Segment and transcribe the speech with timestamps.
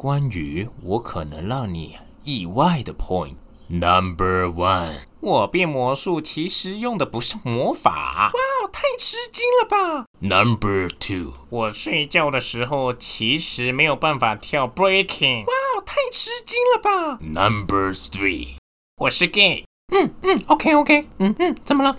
[0.00, 1.94] 关于我可能让你
[2.24, 3.34] 意外的 point。
[3.68, 8.30] Number one，我变魔术其实用的不是魔法。
[8.32, 15.40] 哇，太吃惊了吧！Number two，我睡觉的时候其实没有办法跳 breaking。
[15.40, 18.56] 哇，太吃惊了吧！Number three，
[18.96, 19.66] 我是 gay。
[19.92, 21.94] 嗯嗯，OK OK，嗯嗯，怎么了？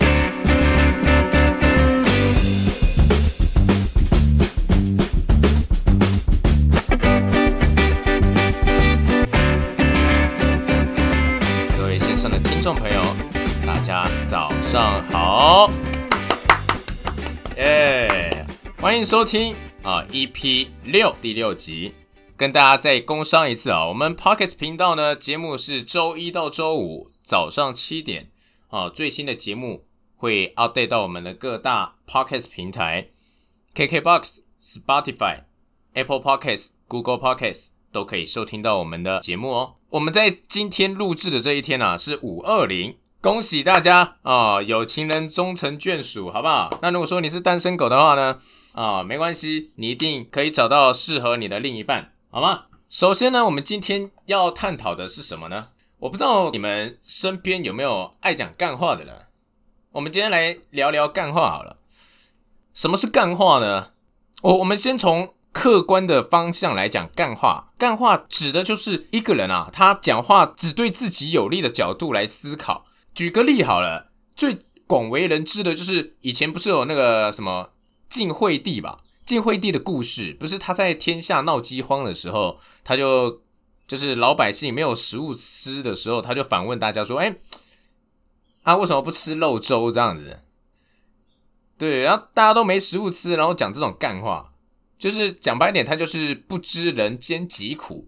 [12.62, 13.02] 听众朋友，
[13.66, 15.68] 大家早上好，
[17.58, 18.46] 耶！
[18.80, 21.96] 欢迎收听啊，EP 六第六集，
[22.38, 23.88] 跟大家再工商一次啊。
[23.88, 28.30] 我们 Pockets 频道呢，节目是周一到周五早上七点
[28.70, 33.08] 啊，最新的节目会 update 到我们的各大 Pockets 平台
[33.74, 35.46] ，KKBox、Spotify、
[35.96, 39.76] Apple Pockets、Google Pockets 都可以收听到我们的节目哦。
[39.90, 44.62] 我们在今天录制的这一天呢，是五二零，恭喜大家啊！
[44.62, 46.70] 有情人终成眷属，好不好？
[46.82, 48.40] 那如果说你是单身狗的话呢，
[48.74, 52.68] 啊，没关系，你一定可以找到适合你的另一半，好吗？
[52.90, 55.68] 首先呢，我们今天要探讨的是什么呢？
[56.00, 59.14] 我不知道你们身边有没有爱讲干话的人。
[59.92, 61.78] 我们今天来聊聊干话好了。
[62.74, 63.92] 什么是干话呢？
[64.44, 65.34] 我我们先从。
[65.52, 72.86] 客观的方向来讲，干话，干话指的就是一个人啊，他讲话只对自己有利的角度来思考。
[73.14, 77.72] 举个例好了，最广为人知的就是以前不是有那个什么
[78.08, 79.00] 晋惠帝吧？
[79.26, 83.42] 晋惠帝的故事，不是他在天下闹饥荒的时候，他就
[83.88, 87.36] 就是老百姓没有食物吃的时候，他就反问大家说：“哎，
[88.64, 90.40] 啊为什么不吃肉粥这样子？”
[91.78, 94.51] 对，然后大家都没食物吃，然后讲这种干话。
[95.02, 98.08] 就是讲白点，他就是不知人间疾苦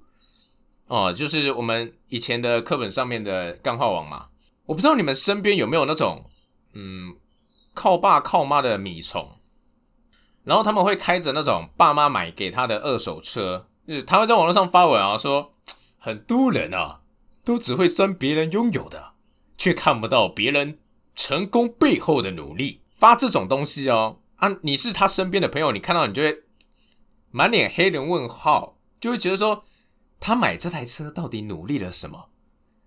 [0.86, 4.28] 哦，就是我们以前的课本上面的钢化王嘛。
[4.68, 6.30] 我不知道你们身边有没有那种
[6.74, 7.16] 嗯
[7.74, 9.28] 靠爸靠妈的米虫，
[10.44, 15.52] 然后他们会开着那种爸妈买给他的二手车，就是他会在网络上发文啊，说
[15.98, 17.00] 很多人啊
[17.44, 19.14] 都只会酸别人拥有的，
[19.58, 20.78] 却看不到别人
[21.16, 22.82] 成功背后的努力。
[23.00, 26.44] 发这种东西哦啊，你是他身边的朋友，你看到你就会。
[27.36, 29.64] 满脸黑人问号，就会觉得说，
[30.20, 32.30] 他买这台车到底努力了什么？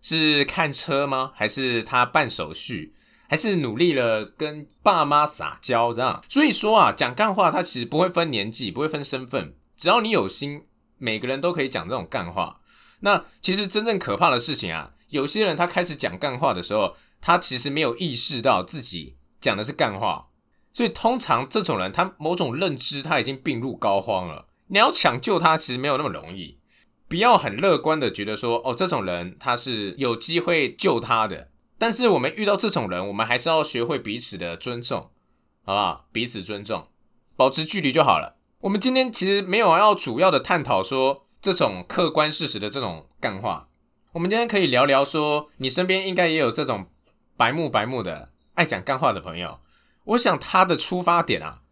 [0.01, 1.33] 是看车吗？
[1.35, 2.95] 还是他办手续？
[3.29, 6.23] 还是努力了跟爸妈撒娇这样？
[6.29, 10.67] 所以说啊，讲干话，他其实不会分年纪，不会分身份，只要你有心，
[10.99, 12.61] 每个人都可以讲这种干话。
[13.01, 20.26] 那其实真正可怕的事情啊，有些人他开始讲干话的时候，他其实没有意识到自己讲的是干话。
[20.77, 24.47] 所以通常这种人，他某种认知他已经病入膏肓了。
[24.67, 26.59] 你要抢救他，其实没有那么容易。
[27.09, 31.49] 不要很乐观的觉得说，哦，这种人他是有机会救他的。
[31.79, 35.09] 但是我们遇到这种人，我们还是要学会彼此的尊重，
[35.65, 36.09] 好不好？
[36.13, 36.89] 彼此尊重，
[37.37, 38.37] 保持距离就好了。
[38.61, 43.71] 我们今天其实没有要主要的探讨说这种客观事实的这种干话。
[44.13, 46.85] 我们今天可以聊聊说，你身边应该也有这种
[47.35, 49.59] 白目白目的爱讲干话的朋友。
[50.07, 51.63] 我想他的出发点啊，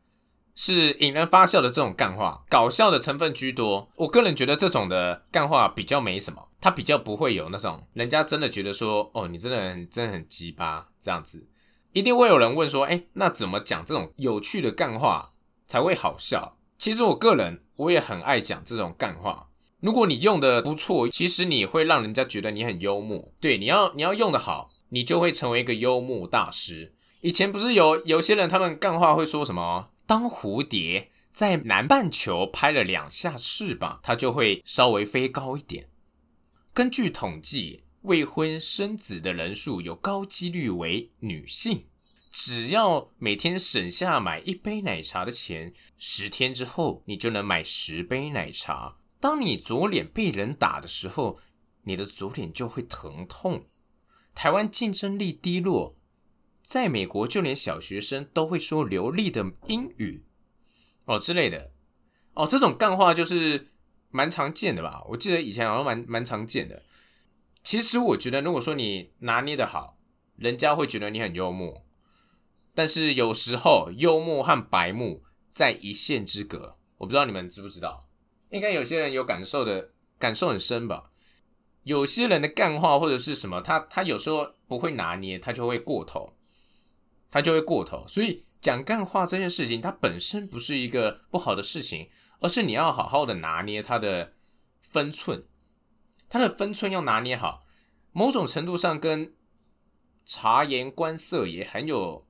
[0.56, 3.88] 是引人发笑的这种干话，搞笑的成分居多。
[3.96, 11.46] 我个人觉得这种的干话比较没什么，他比较不会有那种人家真的觉得说，哦，你真的很真的很鸡巴这样子。
[11.92, 15.34] 一定会有人问说，哎，那怎么讲这种有趣的干话
[15.68, 16.56] 才会好笑？
[16.76, 19.48] 其实我个人我也很爱讲这种干话。
[19.78, 23.28] 如果你用的不错，其实你会让人家觉得你很幽默。
[23.40, 26.93] 对，你要你要用的好，你就会成为一个幽默大师。
[27.24, 29.88] 以前不是有有些人，他们干话会说什么？
[30.04, 35.88] 当蝴蝶在南半球拍了两下翅膀，它就会稍微飞高一点。
[36.74, 41.86] 根据统计，未婚生子的人数有高几率为女性。
[42.30, 48.96] 只要每天省下买一杯奶茶的钱，十天之后你就能买十杯奶茶。
[49.18, 51.38] 当你左脸被人打的时候，
[51.84, 53.64] 你的左脸就会疼痛。
[54.34, 55.94] 台湾竞争力低落。
[56.64, 60.24] 在美国，就连小学生都会说流利的英语
[61.04, 61.70] 哦之类的
[62.32, 63.68] 哦，这种干话就是
[64.10, 65.04] 蛮常见的吧？
[65.10, 66.82] 我记得以前好像蛮蛮常见的。
[67.62, 69.98] 其实我觉得，如果说你拿捏的好，
[70.36, 71.84] 人家会觉得你很幽默。
[72.74, 78.08] 但是有时候幽默和白目在一线之隔，我不知道你们知不知道？
[78.48, 81.10] 应该有些人有感受的，感受很深吧？
[81.82, 86.32] 有些人的干话或者是什么，他他有时候不会拿捏，他就会过头。
[87.34, 92.08] 他就会过头，所以讲干话这件事情，它本身不是一个不好的事情，
[92.38, 94.34] 而是你要好好的拿捏它的
[94.80, 95.42] 分寸，
[96.28, 97.64] 它的分寸要拿捏好，
[98.12, 99.34] 某种程度上跟
[100.24, 102.24] 察言观色也很有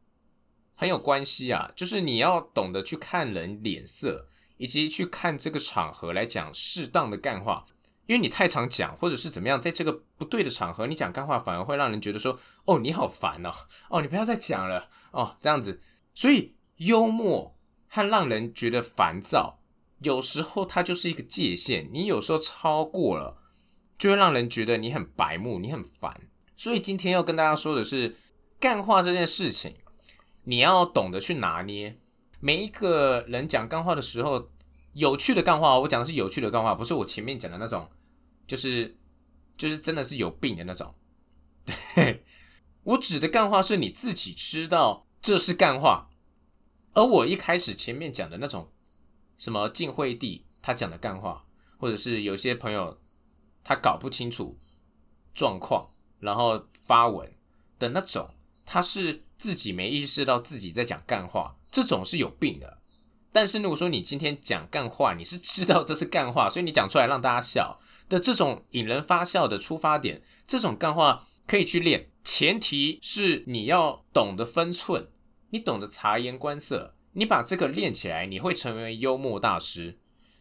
[0.74, 1.70] 很有关系啊。
[1.76, 7.66] 就是你要懂得去看人脸色，以及去看这个场合来讲适当的干话。
[8.06, 13.50] 因为你太常讲，或者是怎么样，在这个不对的场合，你讲干话反而会让人觉得说：“哦，你好烦哦，
[13.88, 15.80] 哦，你不要再讲了哦。”这样子，
[16.12, 17.56] 所以幽默
[17.88, 19.58] 和让人觉得烦躁，
[20.00, 21.88] 有时候它就是一个界限。
[21.92, 23.38] 你有时候超过了，
[23.96, 26.28] 就会让人觉得你很白目，你很烦。
[26.56, 28.16] 所以今天要跟大家说的是，
[28.60, 29.76] 干话这件事情，
[30.44, 31.98] 你要懂得去拿捏。
[32.40, 34.50] 每一个人讲干话的时候。
[34.94, 37.88] 有趣的干话，我讲的是有趣的干话，不是我前面讲的那种，
[38.46, 38.96] 就是
[39.56, 40.94] 就是真的是有病的那种。
[41.94, 42.20] 对
[42.84, 46.10] 我指的干话是你自己知道这是干话，
[46.92, 48.68] 而我一开始前面讲的那种
[49.36, 51.44] 什么晋惠帝他讲的干话，
[51.78, 53.00] 或者是有些朋友
[53.62, 54.58] 他搞不清楚
[55.34, 55.88] 状况，
[56.20, 57.34] 然后发文
[57.78, 58.28] 的那种，
[58.66, 62.78] 他是自己没意识到自己在讲干话，这种是有病的。
[63.34, 75.08] 但是如果说你今天讲干话，你是知道这是干话，所以你讲出来让大家笑的这种引人发笑的出发点，这种干话可以去练，前提是你要懂得分寸，
[75.50, 79.98] 你懂得察言观色，你把这个练起来，你会成为幽默大师。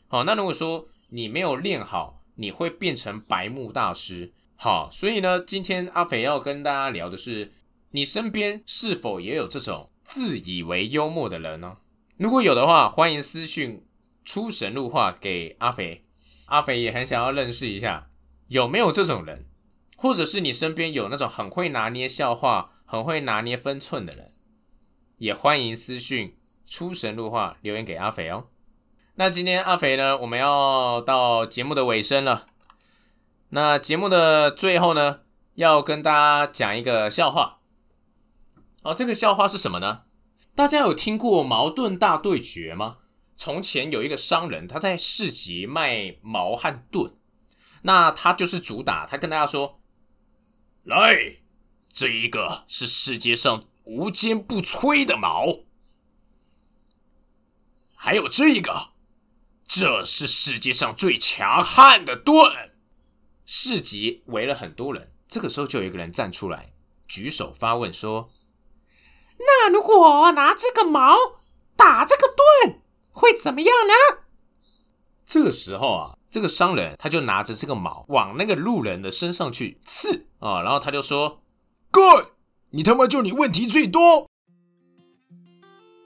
[0.07, 4.33] 好，那如果说你没有练好，你会变成白目大师。
[4.55, 7.53] 好，所以呢，今天阿肥要跟大家聊的是，
[7.89, 11.77] 你身边是否也有这种自以为幽默的人呢？
[12.17, 13.83] 如果有的话，欢迎私讯
[14.23, 16.05] 出神入化给阿肥，
[16.45, 18.09] 阿肥也很想要认识一下
[18.47, 19.47] 有没有这种人，
[19.97, 24.31] 或者是你身边有那种很会拿捏笑话、很会拿捏分寸的人，
[25.17, 26.37] 也欢迎私讯
[26.67, 28.45] 出神入化留言给阿肥哦。
[29.15, 32.45] 那今天阿肥呢，我们要到节目的尾声了。
[33.49, 35.21] 那节目的最后呢，
[35.55, 37.57] 要跟大家讲一个笑话。
[38.83, 40.03] 好，这个笑话是什么呢？
[40.55, 42.97] 大家有听过矛盾大对决吗？
[43.35, 47.11] 从前有一个商人，他在市集卖矛和盾，
[47.81, 49.81] 那他就是主打，他跟大家说
[50.85, 51.37] ：“来，
[51.91, 55.61] 这一个是世界上无坚不摧的矛，
[57.95, 58.89] 还有这一个，
[59.67, 62.69] 这是世界上最强悍的盾。”
[63.45, 66.73] 市集围了很多人，这个时候就有一个人站出来，
[67.07, 68.29] 举手发问说。
[69.45, 71.15] 那如果拿这个矛
[71.75, 72.27] 打这个
[72.63, 72.79] 盾，
[73.11, 74.19] 会怎么样呢？
[75.25, 81.41] 这个时候啊，这个商人他就拿着这个矛往那个路人的身上去刺啊，然后他就说
[81.91, 82.27] ：“Good，
[82.71, 84.27] 你他妈就你问题最多。”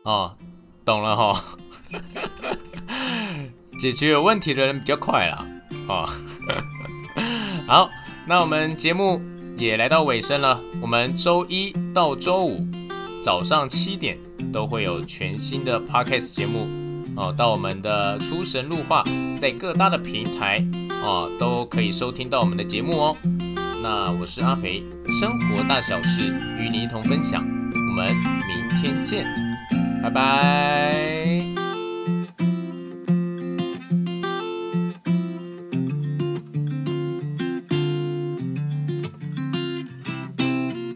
[0.05, 0.37] 哦，
[0.85, 1.43] 懂了哈，
[3.77, 5.45] 解决有问题的人比较快啦。
[5.89, 6.07] 哦，
[7.67, 7.89] 好，
[8.25, 9.21] 那我们节目
[9.57, 12.65] 也来到尾声了，我们周一到周五。
[13.27, 14.17] 早上七点
[14.53, 16.65] 都会有全新的 podcast 节目
[17.17, 19.03] 哦，到我们的出神入化，
[19.37, 20.65] 在各大的平台
[21.03, 23.17] 哦都可以收听到我们的节目哦。
[23.83, 24.81] 那我是阿肥，
[25.11, 29.27] 生活大小事与你一同分享，我们明天见，
[30.01, 31.56] 拜拜。